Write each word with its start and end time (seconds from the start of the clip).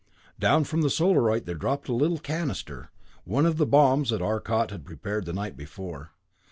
Down 0.39 0.63
from 0.63 0.81
the 0.81 0.89
Solarite 0.89 1.45
there 1.45 1.53
dropped 1.53 1.87
a 1.87 1.93
little 1.93 2.17
canister, 2.17 2.89
one 3.23 3.45
of 3.45 3.57
the 3.57 3.67
bombs 3.67 4.09
that 4.09 4.19
Arcot 4.19 4.71
had 4.71 4.83
prepared 4.83 5.25
the 5.27 5.31
night 5.33 5.55
before. 5.55 6.09